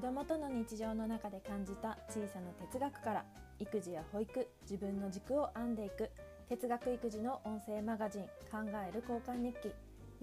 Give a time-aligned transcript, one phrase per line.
[0.00, 3.24] 子供との日常の中で感じた小さな哲学から
[3.58, 6.10] 育児や保育自分の軸を編んでいく
[6.48, 9.70] 哲学育児の音声マガジン「考える交換日記」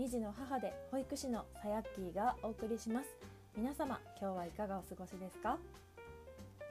[0.01, 3.09] 2児の母で保育士のさやっきーがお送りします。
[3.55, 5.59] 皆様今日はいかがお過ごしですか、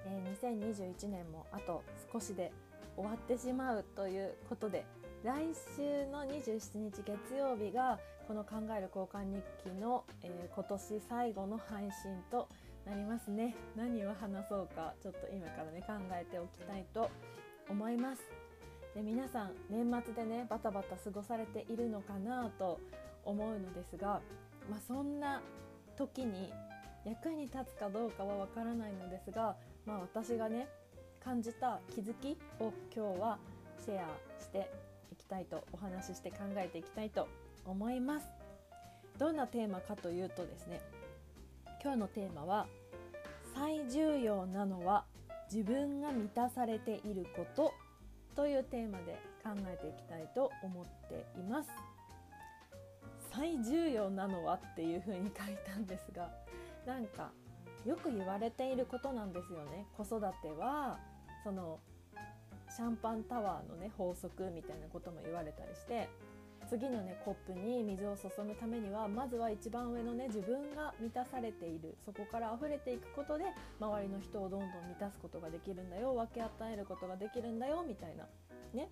[0.04, 2.50] えー、2021年もあと少しで
[2.96, 4.84] 終わってしまうということで
[5.22, 5.44] 来
[5.76, 12.48] 週の27日月曜日がこの「考える交換日記の」えー、今年最後の配信と
[12.86, 13.56] なりますね。
[13.74, 17.10] 何を話そうかちょっと今からね考えておきたいと
[17.68, 18.22] 思います。
[18.94, 22.80] で皆さん年末でねバタバタ過ごされているのかなと
[23.24, 24.20] 思うのですが、
[24.70, 25.42] まあ、そんな
[25.98, 26.52] 時に
[27.04, 30.68] 役に立つかどうかはわからないのですが、まあ、私がね
[31.22, 33.38] 感じた気づきを今日は
[33.84, 34.06] シェア
[34.40, 34.70] して
[35.12, 37.28] いきたいとお話しして考えていきたいと
[37.64, 38.26] 思います。
[39.18, 40.80] どんなテーマかというとですね
[41.82, 42.66] 今日のテーマは
[43.54, 45.04] 最重要なのは
[45.50, 47.72] 自分が満たされていること
[48.34, 51.70] というテーマで考えていきたいと思っています。
[53.32, 56.30] 最重要なのはっていう風に書いたんですが
[56.86, 57.30] なんか
[57.84, 59.86] よく言われていることなんですよね。
[59.96, 60.98] 子育ては
[61.44, 61.78] その
[62.74, 66.08] シャンパンタワーのね法則みたいなことも言われたりして
[66.68, 73.44] 次のねコップに水を注ぐためにはまずは一番上のね自分が満たされているそこから溢れていくことで
[73.80, 78.26] 周りの人をどんどん満たすことができるんだよ分け与えることができるんだよみたいな
[78.74, 78.88] ね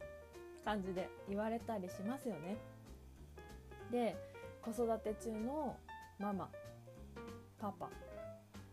[0.65, 2.57] 感じで言われたりしますよね。
[3.91, 4.17] で
[4.63, 5.77] 子育て中の
[6.19, 6.49] ママ
[7.59, 7.91] パパ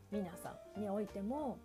[0.10, 1.58] 皆さんにおいても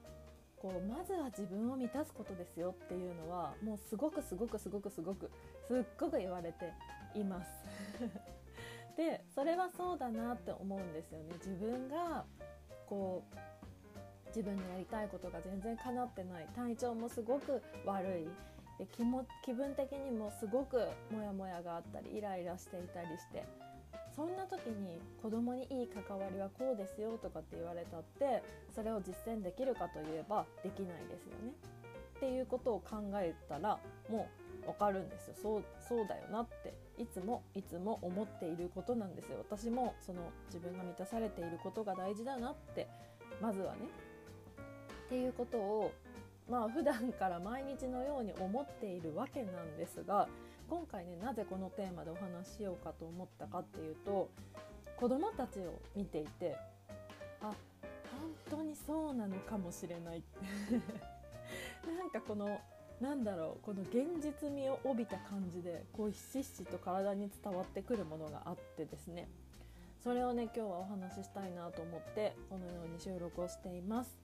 [0.56, 5.30] こうまずは自分を満たすことですよっていうのはもうすごくすごくすごくすごく
[5.68, 6.72] すっごく言われて
[7.20, 7.64] います。
[8.96, 11.34] でそれはそうだなって思うんですよね。
[11.34, 12.24] 自分が
[12.86, 16.46] こう自分のやりたいことが全然叶ってない。
[16.54, 18.28] 体調もすごく悪い。
[18.78, 23.44] で気も気分的にもすごくモヤモヤがあったりイライラしていたりして。
[24.16, 28.42] そんな時に子供にいい関わりはこうですよとかって言われたって
[28.74, 31.52] それを実践できるかといえばできないですよね。
[32.16, 33.78] っていうことを考えたら
[34.08, 35.34] もうわかるんですよ。
[35.40, 36.74] そうそうだよなって。
[36.98, 39.38] いつもいつも思っていることなんですよ。
[39.38, 42.86] 私もその自分が満たされていることが大事だなって。
[43.40, 43.80] まずはね。
[45.06, 45.92] っていうことを
[46.50, 50.28] まあ普段から毎日のように思っているわけなんですが
[50.68, 54.28] 今回ねなぜこのテーマでお話ししようかと思ったかっていうと
[54.96, 56.56] 子どもたちを見ていて
[57.40, 57.52] あ
[58.50, 60.22] 本当にそうなのかもしれない
[61.86, 62.60] なんかこの
[63.00, 69.28] なんだろうこの現実味を帯びた感じでこうひしひしと体に伝わってくるものがあってですね。
[70.02, 74.16] それをね今日はお話ししたいなと思ってこのように収録をしています。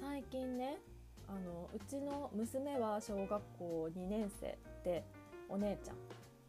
[0.00, 0.78] 最近ね
[1.28, 5.04] あのうちの娘は小学校2年生で
[5.48, 5.96] お姉ちゃん。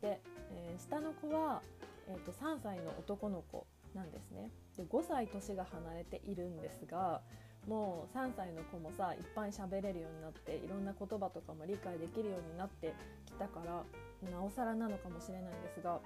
[0.02, 0.19] で、
[0.52, 1.62] えー、下の子は、
[2.08, 3.66] えーと、3歳の男の子
[3.96, 4.52] なんですね。
[4.78, 7.22] で5歳年が離れているんですが
[7.68, 12.94] もう3歳の子もさいっぱい喋れるようになっていろんな言葉とかも理解できるようになって
[13.25, 13.84] きたから
[14.29, 16.00] なおさらなのかもしれないんですが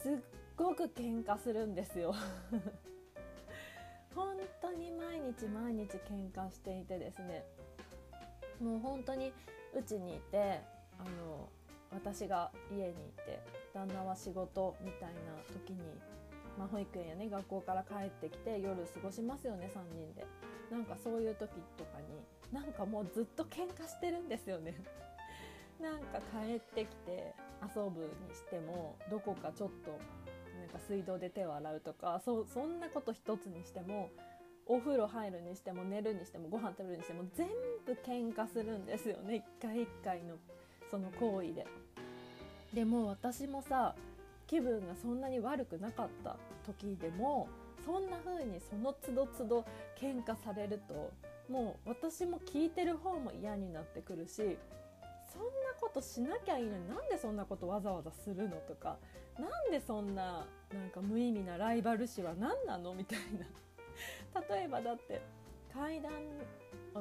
[0.00, 0.12] すっ
[0.56, 2.14] ごく喧嘩するんですよ。
[4.14, 7.44] 本当に毎日毎日喧嘩していてですね。
[8.60, 9.32] もう本当に
[9.74, 10.60] うちにいて
[10.98, 11.48] あの
[11.90, 12.94] 私が家にい
[13.26, 13.40] て
[13.72, 15.20] 旦那は仕事みたいな
[15.52, 15.80] 時に
[16.58, 20.26] まあ、保育園やね学校から帰ってきて夜過ごしますよね3人で。
[20.70, 24.74] なんかそういう時とかになんかもうずっと喧嘩してるんですよね。
[25.80, 29.90] なんか帰ってきて遊ぶにしてもどこかちょっと
[30.58, 34.10] なんか水道で手を洗うとかそそんなこと一つにしても
[34.66, 37.48] お風呂入るにしても寝るにしてもご飯食べるにしても全
[37.84, 39.36] 部喧嘩するんですよね。
[39.36, 40.36] 一回一回の
[40.90, 41.66] その行為で。
[42.72, 43.94] でも私もさ
[44.46, 46.36] 気分がそんなに悪くなかった
[46.66, 47.48] 時でも
[47.84, 49.64] そんな風にその都度都度
[50.00, 51.12] 喧嘩されると
[51.50, 54.56] もう私も聞いてる方も嫌になってくるしそんな
[55.80, 58.96] ことしなきゃいいのになんでそんなことわざわざするのとか
[59.38, 63.46] なんでそんななんか無意味なライバル視は何なのみたいな。
[64.48, 65.20] 例えばだって
[65.74, 66.12] 階段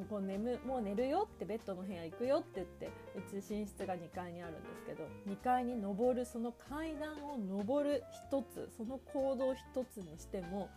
[0.10, 10.70] こう眠もう寝るよってベッドの部屋行くよって言ってうち寝室が2階にあるんですけど2階に登るその階段を上る一つその行動一つにしても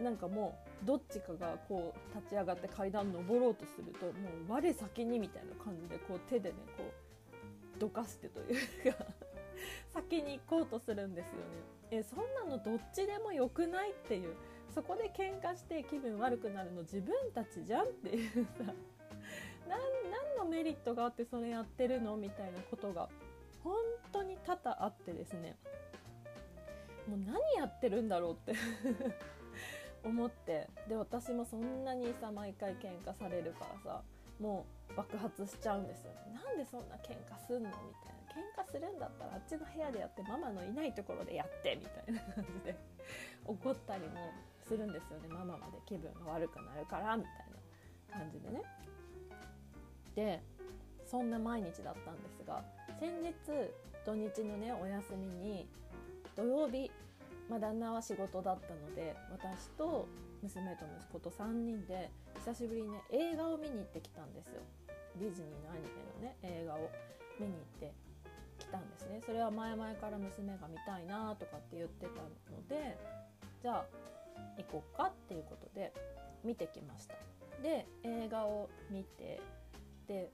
[0.00, 4.12] なんかもうどっちかがこう立ち上がって階段登ろうとするとも
[4.48, 8.52] う我先にみたいな感じでこう手でねこうどかしてとい
[8.88, 9.04] うか
[9.92, 11.40] 先に行こうとするんですよね。
[11.90, 14.36] えそんなのどっちでもよくないっていう
[14.78, 18.72] そこで喧嘩して気分悪くなるの自分たちじゃんっていうさ
[19.66, 23.08] 何のメリットがあってそれやってるのみたいなことが
[23.64, 23.74] 本
[24.12, 25.56] 当に多々あってですね。
[27.08, 28.54] もう何やってるんだろうって
[30.06, 30.68] 思って。
[30.86, 34.02] で私もそんなにさ毎回喧嘩されるからさ
[34.38, 36.34] もう爆発しちゃうんですよね。
[36.34, 38.18] なんでそんな喧嘩すんのみたいな。
[38.28, 42.76] 喧嘩するんだったらあっちの部屋でやってママのいないところでやってみたいな感じで
[43.44, 44.30] 怒ったりも
[44.68, 45.28] するんですよね。
[45.28, 47.32] ママまで気分が悪くなるからみたい
[48.12, 48.62] な感じでね。
[50.14, 50.42] で
[51.06, 52.62] そんな毎日だったんですが
[53.00, 53.32] 先日
[54.04, 55.68] 土日のねお休みに
[56.36, 56.90] 土曜日、
[57.48, 60.06] まあ、旦那は仕事だったので私と
[60.42, 62.10] 娘と息子と3人で
[62.44, 64.60] 久しぶりにね映画を見に行ってきたんですよ。
[65.16, 66.90] ディズニーのアニメのね映画を
[67.40, 67.92] 見に行って
[68.58, 69.20] きたんですね。
[69.24, 72.22] それは前々から娘が見たいなとかって言ってた
[72.52, 72.98] ので
[73.62, 73.86] じゃあ
[74.58, 75.92] 行こうかっていうことで
[76.44, 77.14] 見てきました。
[77.62, 79.40] で映画を見て
[80.06, 80.30] で、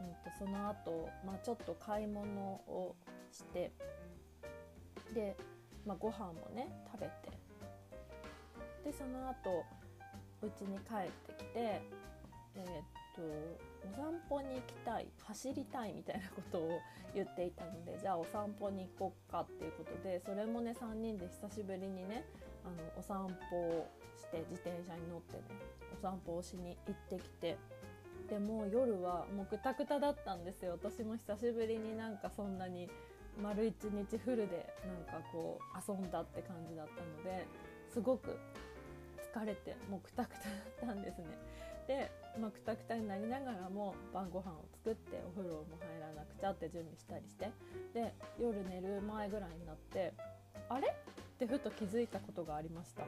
[0.00, 2.94] うん、とその後、まあちょっと買い物を
[3.32, 3.72] して
[5.14, 5.36] で、
[5.86, 7.12] まあ、ご飯もね食べて
[8.84, 9.64] でその後
[10.42, 11.82] うちに帰ってきて
[12.54, 12.64] えー、っ
[13.14, 13.22] と
[13.92, 16.80] お散歩に行きたい走りたいみたいなことを
[17.14, 22.24] 言っていたのでじゃあお散歩に行こうかっていうことでそれもね3人で久しぶりにね
[22.68, 25.42] あのお散歩をして自転車に乗ってね
[25.96, 27.56] お散歩をしに行ってきて
[28.28, 32.90] でも夜はもうくたくただったんですよ私も久しぶりになんかそんなに
[33.42, 34.66] 丸一日フルで
[35.08, 37.46] なんかこう遊んだって感じだったので
[37.88, 38.36] すごく
[39.32, 41.24] 疲れてもうくたくただったんですね。
[41.86, 47.50] で、まあ、くたくたになりながらも晩ご飯を作ってお風呂も入らなくちゃって準備したりして
[47.94, 50.12] で夜寝る前ぐらいになって
[50.68, 50.94] あれ？
[51.38, 53.04] ってふと気づいたことがありました。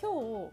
[0.00, 0.50] 今日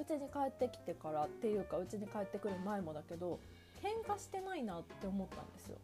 [0.00, 3.40] うちに帰ってきてからっていうかうちに帰ってくる前もだけど
[3.82, 5.78] 喧嘩してないなって思ったんですよ。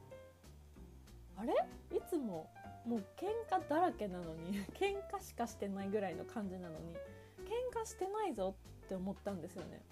[1.36, 1.52] あれ？
[1.96, 2.48] いつも
[2.86, 9.82] もう喧嘩だらけなのに 喧嘩しかしてないぐらいの感じなのに喧嘩してないぞって思ったんですよね。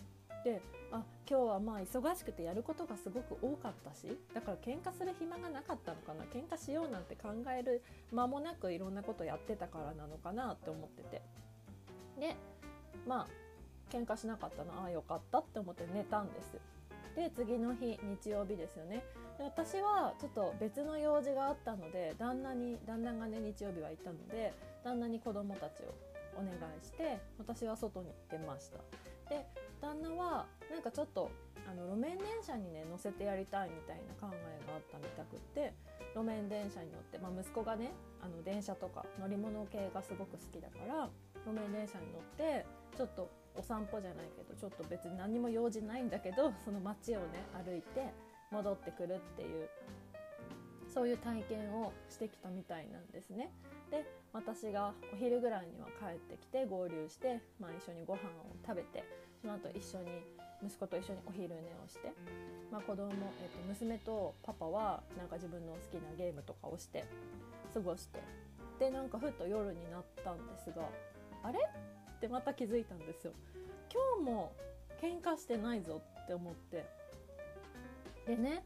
[0.44, 0.60] で
[0.92, 7.82] あ今日はまあ忙しくてやることがすごく多かったしだから喧嘩する暇がなかったのかな喧嘩しようなんて考える
[8.12, 11.22] 間もなくいろんなことやってたからなのかなって思ってて。
[12.20, 12.36] で
[13.08, 13.26] まあ
[13.90, 16.58] 喧嘩しなかったなああよかったって思って寝たんです。
[17.16, 19.04] で次の日日曜日ですよね。
[19.38, 24.52] で私はちょっと別の用事があったので旦那に旦那がね日曜日は行ったので
[24.84, 25.94] 旦那に子供たちを
[26.36, 28.78] お願いして私は外に出ました。
[29.84, 31.30] 旦那はなんかちょっと
[31.68, 35.74] あの路面電車にね乗せてやりたいみたいな考えがあったみたくって
[36.14, 37.92] 路面電車に乗って、まあ、息子がね
[38.22, 41.08] あの電車とか乗り物系がすごく好きだから
[41.44, 42.64] 路面電車に乗って
[42.96, 48.12] ちょっとお散歩じゃないけどちょっと別に何も用事ないんだけど その街をね歩いて
[48.50, 49.68] 戻ってくるっていう
[50.88, 53.50] そういう体験をしてきたみたいなんですね。
[53.90, 59.04] で私がお昼ぐらいには帰ってきて合流して、まあ、一緒にご飯を食べて
[59.44, 60.24] その後一緒に
[60.64, 62.14] 息子と一緒にお昼寝をして、
[62.72, 67.04] まあ、子供、えっと娘とパパはなんか自分の好きなゲームとかをして
[67.74, 68.22] 過ごして
[68.78, 70.88] でなんかふっと夜になったんですが
[71.42, 71.58] あれ？
[71.58, 73.32] ってまた気づいたんですよ。
[73.92, 74.52] 今日も
[75.02, 76.86] 喧嘩してないぞって思って。
[78.26, 78.64] でね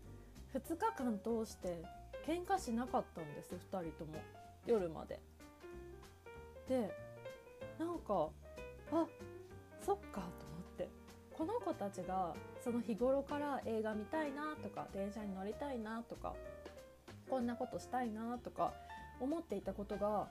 [0.54, 1.82] 2日間通して
[2.25, 4.14] 喧嘩しなかったんです2人とも。
[4.64, 5.18] 夜まで。
[6.68, 6.94] で
[7.80, 8.28] なんか
[8.92, 9.06] あ
[9.85, 10.48] そっかと。
[11.38, 16.35] この子たちがその日頃から映画見たいなとか電車に乗りたいなとか
[17.30, 18.73] こんなことしたいなとか
[19.21, 20.26] 思っていたことが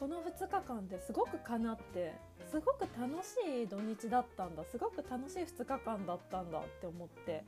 [0.00, 2.14] この2日間ですごく叶って
[2.50, 7.44] すごく楽しい土日だったんだすごく楽しい2日間だったんだって思って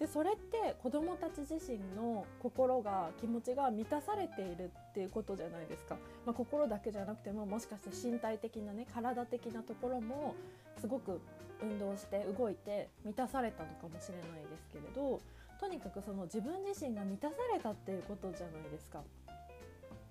[0.00, 10.34] でそれって子どもたち自身の心が気持ちが満たされているっていうことじゃないですか、まあ、心だけじゃなくてももしかして身体的なね体的なところも
[10.80, 11.20] すごく
[11.62, 15.20] 運動して動いて満たされたのかもしれないですけれど
[15.60, 19.02] とにかくその自分自身が満たされたっていうことじゃないですか。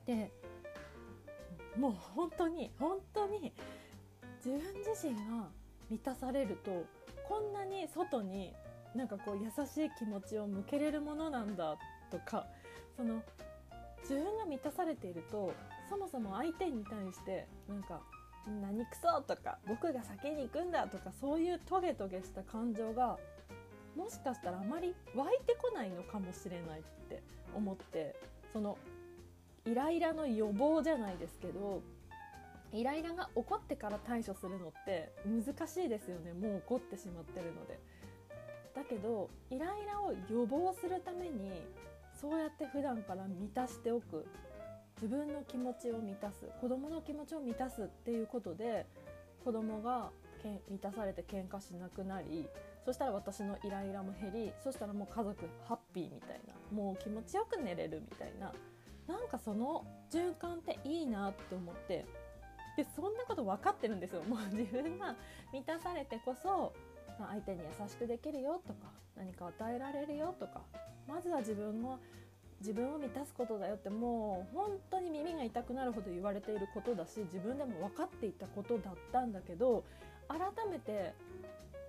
[0.06, 0.32] で
[1.76, 3.52] もう本当に本当に
[4.46, 5.48] 自分自身が
[5.90, 6.86] 満たされると
[7.28, 8.54] こんなに外に
[8.96, 11.78] なんかこう優しい気持ちを向けれるものなんだ
[12.10, 12.46] とか
[12.98, 13.22] その
[14.02, 15.54] 自分が満たされていると
[15.90, 18.02] そもそも相手に対してなんか
[18.62, 23.18] 「何くそ!」とか「僕が先に行くんだ!」とかそういうトゲトゲした感情が
[23.96, 27.22] もしかしたらあまり湧いてこないのかもしれないって
[27.56, 28.16] 思って
[28.54, 28.78] その
[29.66, 31.82] イライラの予防じゃないですけど
[32.72, 37.80] イライラが起こってから対処するのって難しいですよねもう起こってしまってるので。
[38.80, 41.52] だけどイライラを予防するために
[42.14, 44.26] そうやって普段から満たしておく。
[45.02, 46.46] 自分の気持ちを満たす。
[46.60, 48.86] 子供の気持ちを満たすっていうことで
[49.46, 50.10] 子供が
[50.44, 52.48] けん満たされて喧嘩しなくなり
[52.86, 56.54] そしたら私のイライラも減りそしたらもう家族ハッピーみたいな。
[56.76, 58.54] もう気持ちよく寝れるみたいな。
[59.08, 62.06] なんかその循環っていいなって思って。
[62.78, 64.24] でそんなこと分かってるんですよ。
[64.24, 65.16] もう自分が
[65.52, 66.74] 満たされてこそ
[67.28, 70.62] 相手に優しくできるよとか何か与えられるよとか
[71.08, 72.00] まずは自分の
[72.60, 79.84] 自分を満たすことだよってもう本当に耳が痛くなるほど言われていることだし自分でも分かっていたことだったんだけど
[80.28, 81.14] 改めて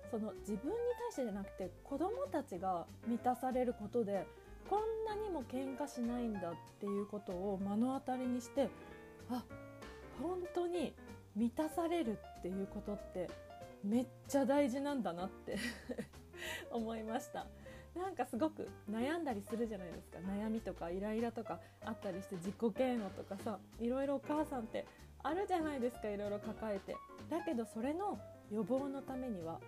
[0.09, 4.25] その自分に対してじゃなくて子供たちが満たされることで
[4.69, 8.69] こんなにも喧嘩しないんだっていうことを目の当たりにして
[9.29, 9.43] あ
[10.21, 10.93] 本当に
[11.35, 13.29] 満たされるっていうことって
[13.83, 15.57] めっちゃ大事なんだなって
[16.71, 17.47] 思いました。
[17.95, 20.19] なんかすごく悩んだりするじゃないですか。
[20.19, 24.85] 悩みとかイライラとかあったりして自己嫌悪とかさいろいろお母さんって
[25.23, 26.09] あるじゃないですか。
[26.09, 26.95] いろいろ抱えて。
[27.29, 28.19] だけどそれの
[28.49, 29.59] 予防のためには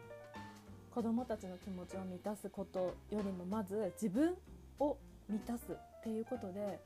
[0.93, 4.35] 子どもたちの気持ちを満たすことよりもまず自分
[4.79, 6.79] を満たすっていうことで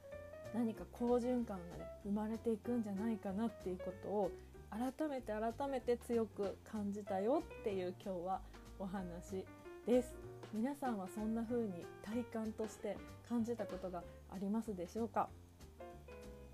[0.53, 4.31] 何か好循環がね生まれていくんじゃないかなっていうことを
[4.69, 8.41] 改めて改めて強く感じたよっていう今日は
[8.79, 9.45] お話
[9.85, 10.15] です。
[10.53, 12.97] 皆さんはそんな風に体感として
[13.27, 15.29] 感じたことがありますでしょうか？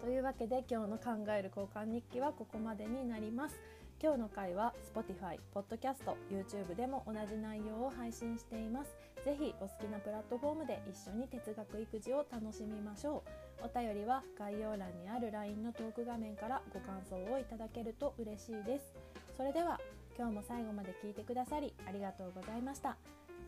[0.01, 3.59] というわけで今日の考える交換日記はここまでになります。
[4.01, 8.97] 今日の回は Spotify、Podcast、YouTube でも同じ内容を配信しています。
[9.23, 13.23] ぜひお好きなプラットフォームで一緒に哲学育児を楽しみましょ
[13.61, 13.65] う。
[13.65, 18.93] お便りは概要欄にある LINE のトーク画面からご感想をいただけると嬉しいです。
[19.37, 19.79] それでは
[20.17, 22.97] 今日も最後まで聞いてくださりありがとうございました。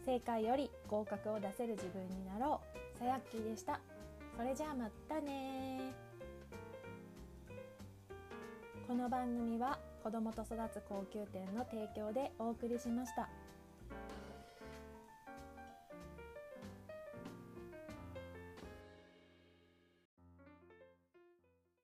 [0.06, 2.62] 正解より合格を出せる自分になろ
[2.96, 2.98] う。
[2.98, 3.82] さやっきーでした。
[4.38, 5.94] それじゃあまたね
[8.88, 13.28] この番組は子どもと育つ高級店の提供でお送りしました。